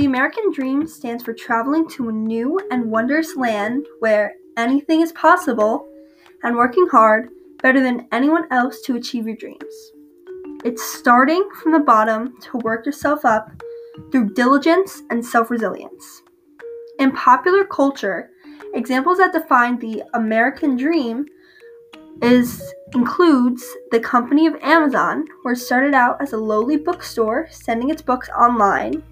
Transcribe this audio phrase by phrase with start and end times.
[0.00, 5.12] The American dream stands for traveling to a new and wondrous land where anything is
[5.12, 5.86] possible
[6.42, 7.28] and working hard
[7.62, 9.92] better than anyone else to achieve your dreams.
[10.64, 13.50] It's starting from the bottom to work yourself up
[14.10, 16.22] through diligence and self resilience.
[16.98, 18.30] In popular culture,
[18.72, 21.26] examples that define the American dream
[22.22, 27.90] is includes the company of Amazon, where it started out as a lowly bookstore sending
[27.90, 29.02] its books online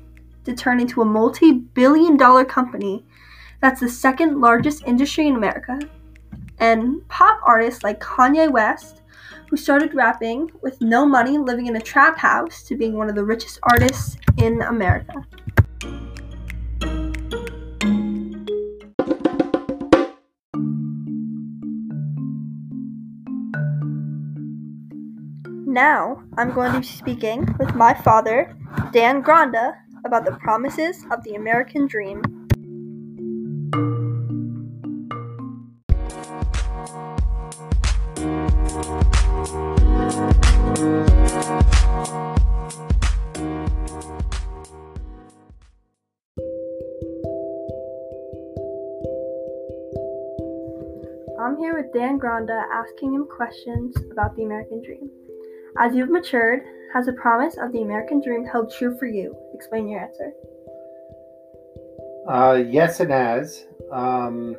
[0.48, 3.04] to turn into a multi-billion dollar company
[3.60, 5.78] that's the second largest industry in America.
[6.58, 9.02] And pop artists like Kanye West,
[9.50, 13.14] who started rapping with no money living in a trap house to being one of
[13.14, 15.26] the richest artists in America.
[25.66, 28.56] Now, I'm going to be speaking with my father,
[28.92, 32.22] Dan Granda, about the promises of the American dream.
[51.40, 55.10] I'm here with Dan Granda asking him questions about the American dream.
[55.78, 56.62] As you've matured,
[56.92, 59.36] has the promise of the American dream held true for you?
[59.58, 60.32] Explain your answer.
[62.28, 63.66] Uh, yes, it has.
[63.90, 64.54] Um,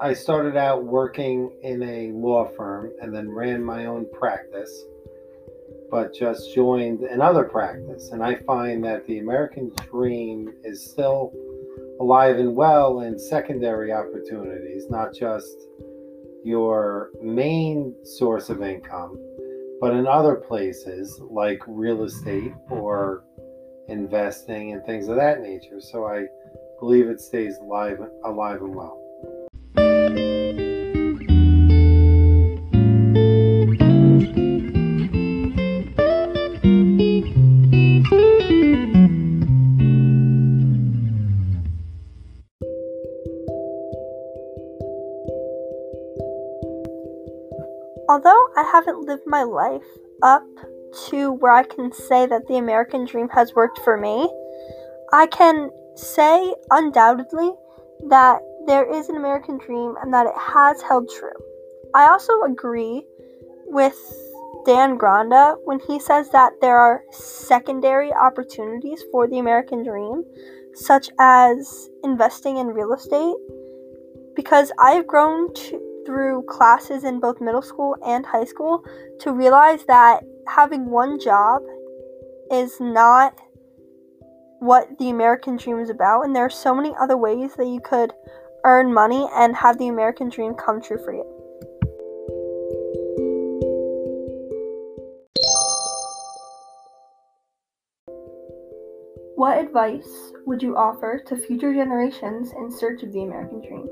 [0.00, 4.82] I started out working in a law firm and then ran my own practice,
[5.92, 8.10] but just joined another practice.
[8.10, 11.32] And I find that the American dream is still
[12.00, 15.56] alive and well in secondary opportunities, not just
[16.42, 19.16] your main source of income
[19.80, 23.24] but in other places, like real estate or
[23.90, 25.80] investing and things of that nature.
[25.80, 26.26] So I
[26.78, 28.96] believe it stays alive, alive and well.
[48.08, 49.86] Although I haven't lived my life
[50.20, 50.44] up
[51.08, 54.28] to where I can say that the American dream has worked for me,
[55.12, 57.52] I can say undoubtedly
[58.08, 61.30] that there is an American dream and that it has held true.
[61.94, 63.04] I also agree
[63.66, 63.98] with
[64.66, 70.24] Dan Granda when he says that there are secondary opportunities for the American dream,
[70.74, 73.34] such as investing in real estate,
[74.36, 78.84] because I've grown to through classes in both middle school and high school
[79.20, 80.22] to realize that
[80.54, 81.62] having one job
[82.50, 83.40] is not
[84.58, 87.80] what the American dream is about, and there are so many other ways that you
[87.80, 88.12] could
[88.64, 91.24] earn money and have the American dream come true for you.
[99.36, 103.88] What advice would you offer to future generations in search of the American dream?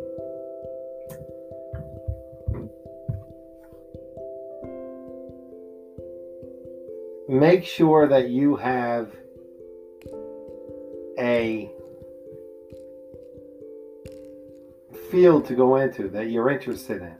[7.28, 9.15] Make sure that you have
[11.19, 11.71] a
[15.11, 17.15] field to go into that you're interested in.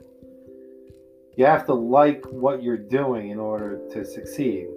[1.35, 4.67] You have to like what you're doing in order to succeed.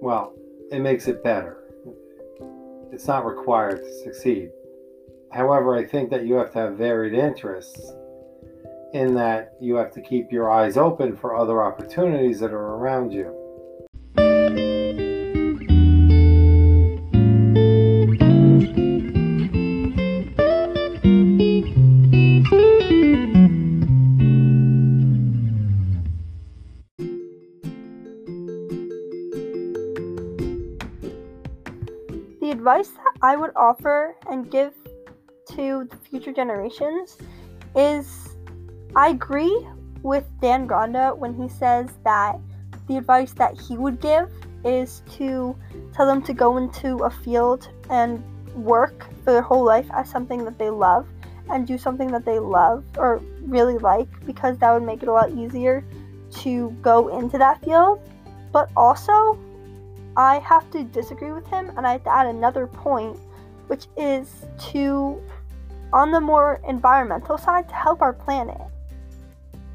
[0.00, 0.34] Well,
[0.70, 1.58] it makes it better.
[2.90, 4.50] It's not required to succeed.
[5.30, 7.92] However, I think that you have to have varied interests
[8.92, 13.12] in that you have to keep your eyes open for other opportunities that are around
[13.12, 13.41] you.
[32.62, 34.72] Advice that I would offer and give
[35.48, 37.18] to the future generations
[37.74, 38.36] is
[38.94, 39.66] I agree
[40.04, 42.38] with Dan Granda when he says that
[42.86, 44.30] the advice that he would give
[44.64, 45.56] is to
[45.92, 48.22] tell them to go into a field and
[48.54, 51.08] work for their whole life as something that they love
[51.50, 55.12] and do something that they love or really like because that would make it a
[55.12, 55.84] lot easier
[56.30, 57.98] to go into that field.
[58.52, 59.36] But also,
[60.16, 63.18] I have to disagree with him and I have to add another point,
[63.68, 65.20] which is to,
[65.92, 68.60] on the more environmental side, to help our planet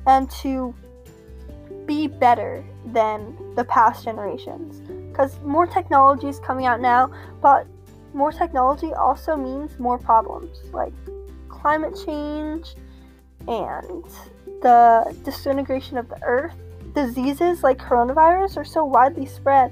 [0.05, 0.73] and to
[1.85, 4.81] be better than the past generations.
[5.09, 7.11] Because more technology is coming out now,
[7.41, 7.65] but
[8.13, 10.93] more technology also means more problems like
[11.49, 12.75] climate change
[13.47, 14.03] and
[14.61, 16.55] the disintegration of the earth.
[16.93, 19.71] Diseases like coronavirus are so widely spread.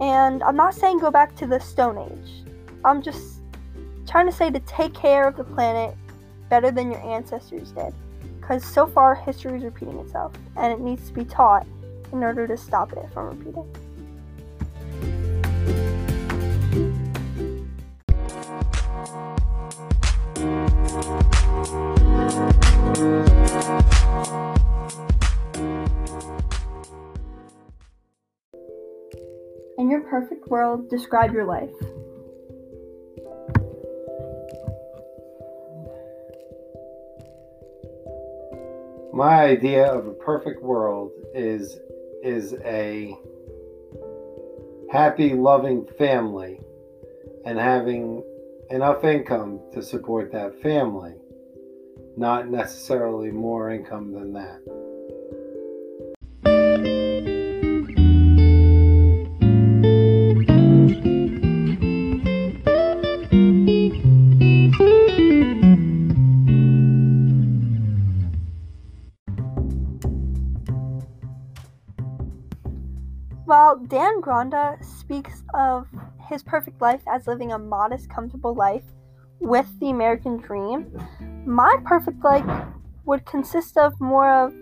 [0.00, 2.52] And I'm not saying go back to the Stone Age.
[2.84, 3.40] I'm just
[4.06, 5.96] trying to say to take care of the planet
[6.48, 7.94] better than your ancestors did.
[8.40, 11.66] Because so far, history is repeating itself, and it needs to be taught
[12.12, 13.66] in order to stop it from repeating.
[30.08, 31.70] Perfect world, describe your life.
[39.12, 41.78] My idea of a perfect world is
[42.22, 43.16] is a
[44.90, 46.60] happy, loving family
[47.44, 48.22] and having
[48.70, 51.14] enough income to support that family,
[52.16, 54.85] not necessarily more income than that.
[74.26, 75.86] Granda speaks of
[76.28, 78.82] his perfect life as living a modest, comfortable life
[79.38, 80.90] with the American dream,
[81.44, 82.66] my perfect life
[83.04, 84.52] would consist of more of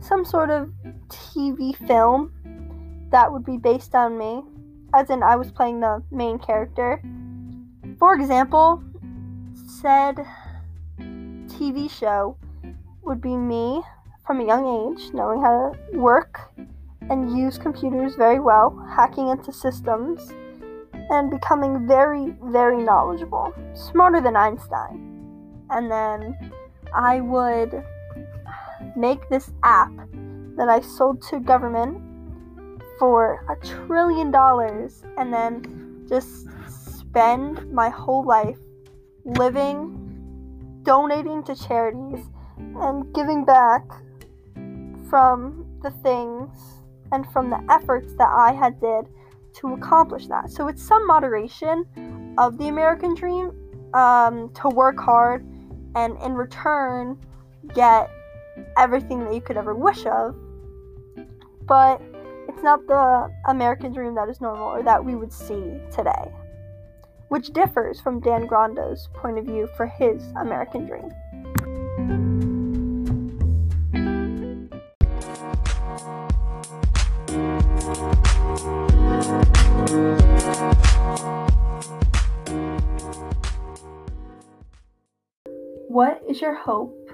[0.00, 0.70] some sort of
[1.08, 2.32] TV film
[3.10, 4.42] that would be based on me,
[4.94, 7.02] as in I was playing the main character.
[7.98, 8.80] For example,
[9.54, 10.24] said
[11.48, 12.36] TV show
[13.02, 13.82] would be me
[14.24, 16.52] from a young age, knowing how to work
[17.10, 20.32] and use computers very well, hacking into systems,
[21.10, 25.66] and becoming very, very knowledgeable, smarter than Einstein.
[25.70, 26.52] And then
[26.94, 27.84] I would
[28.96, 29.92] make this app
[30.56, 32.00] that I sold to government
[32.98, 38.58] for a trillion dollars and then just spend my whole life
[39.24, 42.24] living, donating to charities,
[42.56, 43.82] and giving back
[45.08, 46.79] from the things
[47.12, 49.06] and from the efforts that I had did
[49.54, 50.50] to accomplish that.
[50.50, 51.84] So it's some moderation
[52.38, 53.52] of the American dream
[53.94, 55.44] um, to work hard
[55.94, 57.18] and in return
[57.74, 58.10] get
[58.76, 60.36] everything that you could ever wish of.
[61.66, 62.00] But
[62.48, 66.32] it's not the American dream that is normal or that we would see today,
[67.28, 72.49] which differs from Dan Granda's point of view for his American dream.
[85.88, 87.10] What is your hope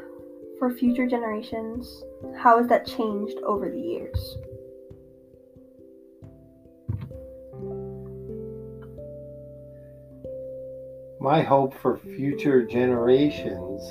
[0.58, 2.05] for future generations?
[2.37, 4.37] How has that changed over the years?
[11.19, 13.90] My hope for future generations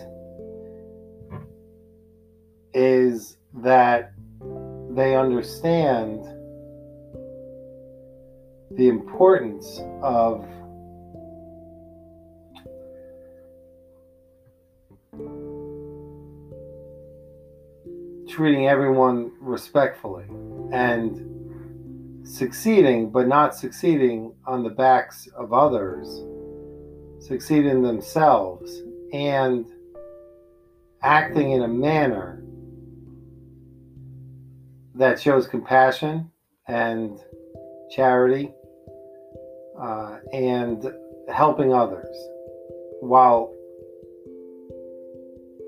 [2.75, 4.11] is that
[4.91, 6.34] they understand
[8.75, 10.45] the importance of
[18.27, 20.25] treating everyone respectfully
[20.73, 26.25] and succeeding, but not succeeding on the backs of others,
[27.25, 28.81] succeeding themselves,
[29.13, 29.67] and
[31.01, 32.43] acting in a manner
[34.95, 36.29] that shows compassion
[36.67, 37.21] and
[37.89, 38.51] charity
[39.79, 40.93] uh, and
[41.31, 42.15] helping others
[43.01, 43.53] while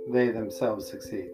[0.09, 1.29] they themselves succeed.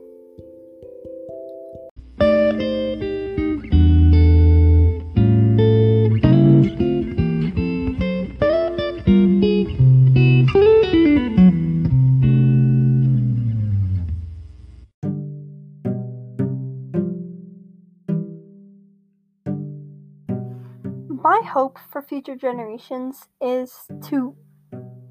[21.74, 24.36] Hope for future generations is to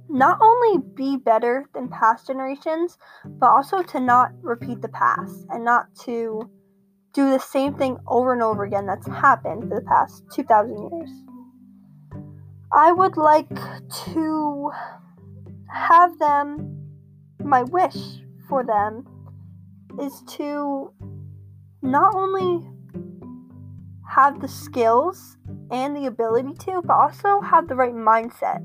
[0.08, 5.64] not only be better than past generations, but also to not repeat the past and
[5.64, 6.50] not to
[7.14, 11.10] do the same thing over and over again that's happened for the past 2,000 years.
[12.72, 13.48] I would like
[14.04, 14.70] to
[15.70, 16.88] have them,
[17.38, 17.96] my wish
[18.48, 19.06] for them
[20.00, 20.92] is to
[21.82, 22.66] not only
[24.08, 25.36] have the skills
[25.72, 28.62] and the ability to, but also have the right mindset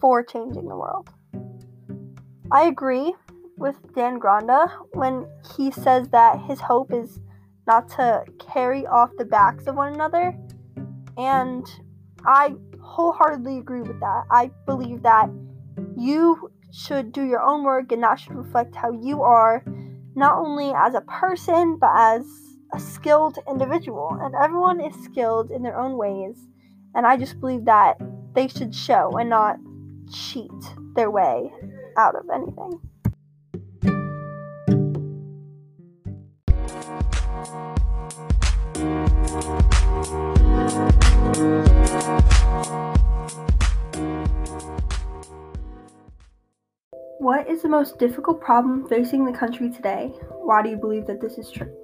[0.00, 1.10] for changing the world.
[2.50, 3.14] I agree
[3.56, 7.20] with Dan Granda when he says that his hope is
[7.66, 10.36] not to carry off the backs of one another.
[11.16, 11.64] And
[12.24, 14.24] I wholeheartedly agree with that.
[14.30, 15.30] I believe that
[15.96, 19.62] you should do your own work and that should reflect how you are,
[20.14, 22.26] not only as a person, but as
[22.72, 24.18] a skilled individual.
[24.20, 26.48] And everyone is skilled in their own ways.
[26.94, 27.96] And I just believe that
[28.34, 29.58] they should show and not
[30.12, 30.50] cheat
[30.94, 31.52] their way
[31.96, 32.80] out of anything.
[47.18, 50.12] What is the most difficult problem facing the country today?
[50.42, 51.81] Why do you believe that this is true?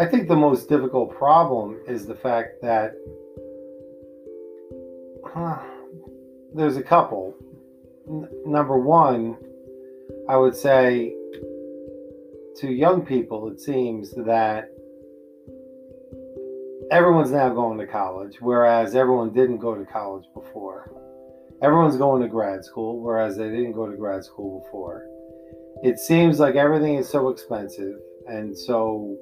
[0.00, 2.94] I think the most difficult problem is the fact that
[5.36, 5.58] uh,
[6.54, 7.34] there's a couple.
[8.08, 9.36] N- number one,
[10.26, 11.14] I would say
[12.60, 14.70] to young people, it seems that
[16.90, 20.90] everyone's now going to college, whereas everyone didn't go to college before.
[21.60, 25.04] Everyone's going to grad school, whereas they didn't go to grad school before.
[25.82, 29.18] It seems like everything is so expensive and so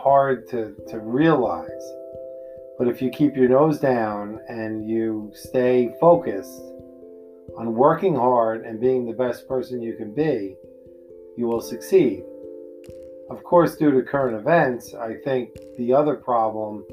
[0.00, 1.92] hard to, to realize.
[2.78, 6.62] But if you keep your nose down and you stay focused
[7.58, 10.56] on working hard and being the best person you can be,
[11.36, 12.24] you will succeed.
[13.28, 16.84] Of course, due to current events, I think the other problem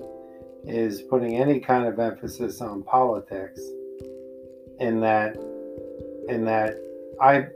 [0.66, 3.62] is putting any kind of emphasis on politics
[4.80, 5.38] in that
[6.28, 6.76] in that
[7.22, 7.48] I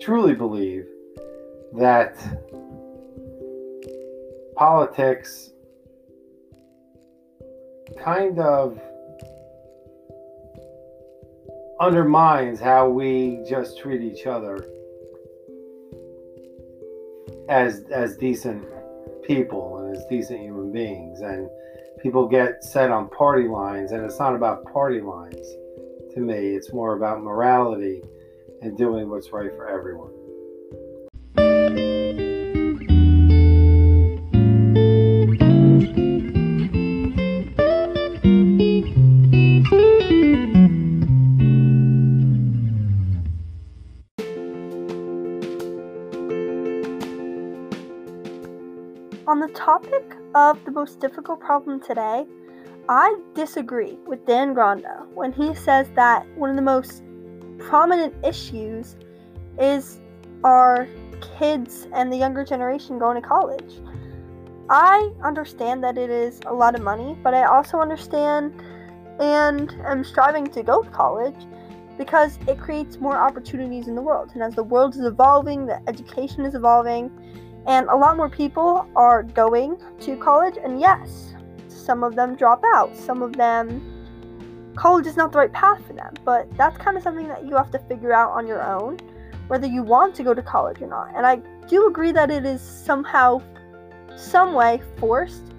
[0.00, 0.86] truly believe
[1.72, 2.16] that
[4.56, 5.50] politics
[8.02, 8.80] kind of
[11.78, 14.66] undermines how we just treat each other
[17.48, 18.64] as as decent
[19.24, 21.20] people and as decent human beings.
[21.20, 21.48] And
[22.00, 25.46] people get set on party lines and it's not about party lines
[26.14, 26.34] to me.
[26.34, 28.02] It's more about morality
[28.62, 30.25] and doing what's right for everyone
[50.36, 52.26] of the most difficult problem today,
[52.90, 57.02] I disagree with Dan Granda when he says that one of the most
[57.58, 58.96] prominent issues
[59.58, 59.98] is
[60.44, 60.86] our
[61.38, 63.80] kids and the younger generation going to college.
[64.68, 68.52] I understand that it is a lot of money, but I also understand
[69.18, 71.46] and am striving to go to college
[71.96, 74.32] because it creates more opportunities in the world.
[74.34, 77.10] And as the world is evolving, the education is evolving,
[77.66, 81.34] and a lot more people are going to college, and yes,
[81.68, 82.96] some of them drop out.
[82.96, 87.02] Some of them, college is not the right path for them, but that's kind of
[87.02, 88.98] something that you have to figure out on your own,
[89.48, 91.08] whether you want to go to college or not.
[91.16, 91.36] And I
[91.68, 93.42] do agree that it is somehow,
[94.16, 95.52] some way forced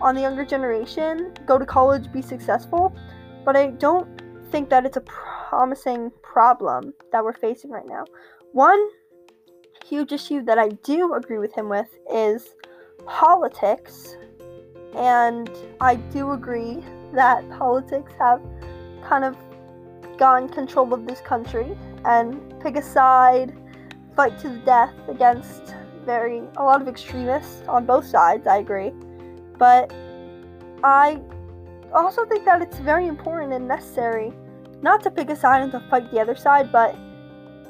[0.00, 2.94] on the younger generation go to college, be successful,
[3.44, 4.08] but I don't
[4.50, 8.04] think that it's a promising problem that we're facing right now.
[8.52, 8.78] One,
[9.88, 12.54] huge issue that I do agree with him with is
[13.06, 14.16] politics.
[14.94, 18.40] And I do agree that politics have
[19.02, 19.36] kind of
[20.18, 23.56] gotten control of this country and pick a side,
[24.14, 28.92] fight to the death against very a lot of extremists on both sides, I agree.
[29.58, 29.92] But
[30.82, 31.20] I
[31.92, 34.32] also think that it's very important and necessary
[34.82, 36.94] not to pick a side and to fight the other side, but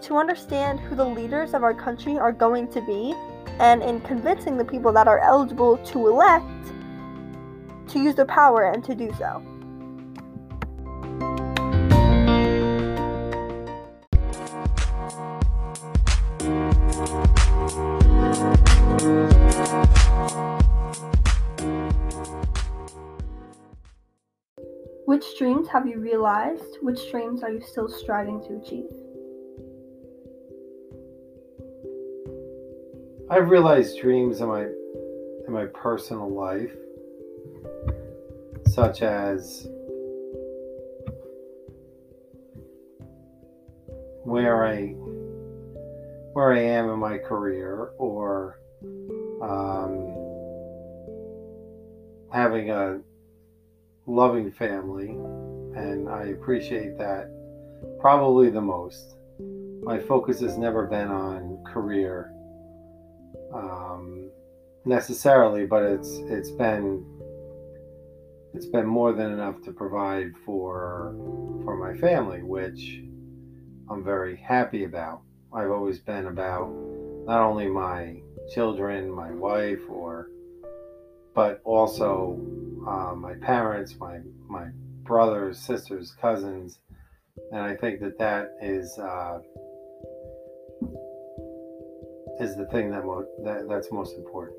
[0.03, 3.15] to understand who the leaders of our country are going to be,
[3.59, 6.45] and in convincing the people that are eligible to elect
[7.89, 9.43] to use their power and to do so.
[25.07, 26.79] Which dreams have you realized?
[26.83, 28.98] Which dreams are you still striving to achieve?
[33.31, 36.73] I've realized dreams in my in my personal life,
[38.69, 39.69] such as
[44.25, 44.95] where I
[46.33, 48.61] where I am in my career, or
[49.43, 50.15] um,
[52.33, 53.01] having a
[54.07, 55.11] loving family,
[55.79, 57.31] and I appreciate that
[58.01, 59.17] probably the most.
[59.83, 62.33] My focus has never been on career
[63.53, 64.31] um,
[64.85, 67.05] necessarily, but it's it's been
[68.55, 71.15] it's been more than enough to provide for
[71.65, 73.01] for my family, which
[73.91, 75.23] I'm very happy about.
[75.53, 76.69] I've always been about
[77.27, 78.21] not only my
[78.53, 80.29] children, my wife, or
[81.35, 82.41] but also
[82.87, 84.69] uh, my parents, my my
[85.05, 86.81] brothers, sisters, cousins,
[87.53, 89.39] and I think that that is uh,
[92.41, 94.57] is the thing that, mo- that that's most important.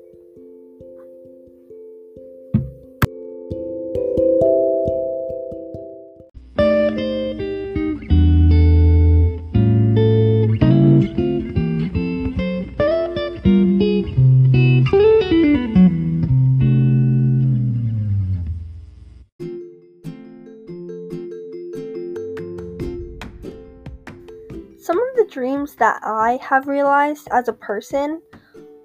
[24.90, 28.20] Some of the dreams that I have realized as a person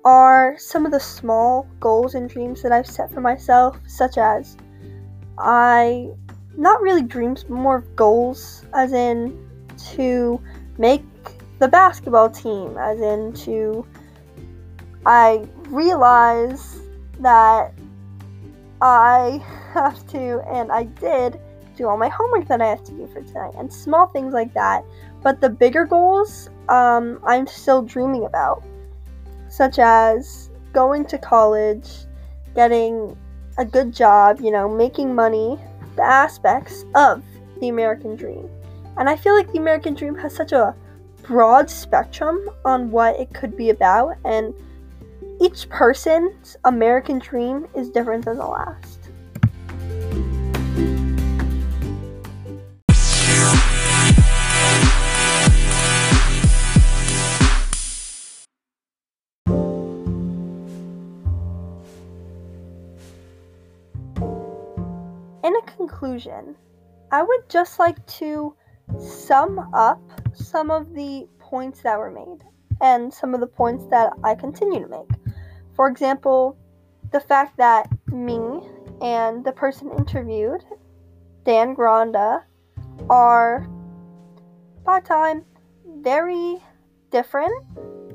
[0.03, 4.55] are some of the small goals and dreams that I've set for myself, such as
[5.39, 6.11] I
[6.55, 9.49] not really dreams, but more goals, as in
[9.93, 10.39] to
[10.77, 11.01] make
[11.57, 13.83] the basketball team, as in to
[15.07, 16.81] I realize
[17.19, 17.73] that
[18.79, 19.43] I
[19.73, 21.39] have to, and I did
[21.75, 24.53] do all my homework that I have to do for tonight, and small things like
[24.53, 24.85] that.
[25.25, 28.63] But the bigger goals, um, I'm still dreaming about,
[29.49, 31.89] such as going to college,
[32.53, 33.17] getting
[33.57, 35.57] a good job, you know, making money,
[35.95, 37.23] the aspects of
[37.59, 38.47] the American dream.
[38.97, 40.75] And I feel like the American dream has such a
[41.23, 44.53] broad spectrum on what it could be about, and
[45.41, 48.94] each person's American dream is different than the last.
[65.87, 66.55] Conclusion,
[67.11, 68.55] I would just like to
[68.99, 70.01] sum up
[70.33, 72.43] some of the points that were made
[72.81, 75.09] and some of the points that I continue to make.
[75.75, 76.57] For example,
[77.11, 78.61] the fact that me
[79.01, 80.63] and the person interviewed,
[81.43, 82.43] Dan Granda,
[83.09, 83.69] are
[84.83, 85.45] part time
[85.99, 86.57] very
[87.11, 87.53] different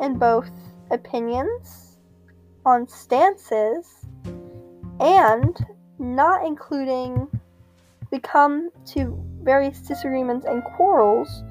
[0.01, 0.51] in both
[0.91, 1.99] opinions,
[2.67, 3.87] on stances,
[4.99, 5.57] and
[5.99, 7.29] not including
[8.11, 11.43] become to various disagreements and quarrels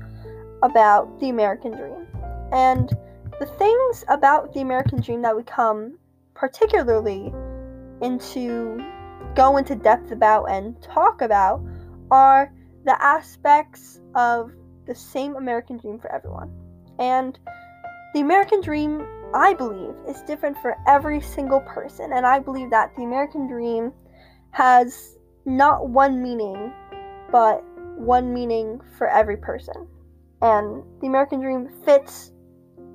[0.64, 2.06] about the American dream.
[2.52, 2.90] And
[3.40, 5.98] the things about the American dream that we come
[6.34, 7.34] particularly
[8.02, 8.84] into
[9.36, 11.62] go into depth about and talk about
[12.12, 12.52] are
[12.86, 14.52] the aspects of
[14.86, 16.52] the same American dream for everyone.
[16.98, 17.38] And
[18.14, 22.12] the American dream, I believe, is different for every single person.
[22.14, 23.94] And I believe that the American dream
[24.52, 25.18] has
[25.50, 26.72] not one meaning,
[27.32, 27.64] but
[27.98, 29.88] one meaning for every person.
[30.42, 32.32] And the American dream fits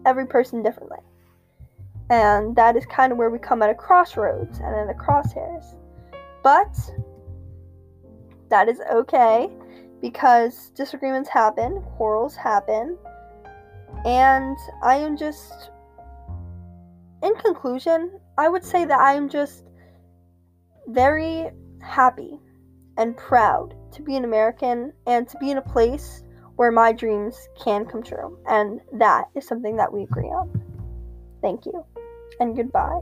[0.07, 0.99] every person differently.
[2.11, 5.77] And that is kind of where we come at a crossroads and at a crosshairs.
[6.43, 6.75] But
[8.51, 9.51] that is okay
[10.01, 12.97] because disagreements happen, quarrels happen,
[14.05, 15.71] and I am just,
[17.23, 19.65] in conclusion, I would say that I am just
[20.87, 22.39] very happy
[22.97, 26.23] and proud to be an American and to be in a place
[26.57, 28.39] where my dreams can come true.
[28.47, 30.51] And that is something that we agree on.
[31.43, 31.85] Thank you
[32.41, 33.01] and goodbye.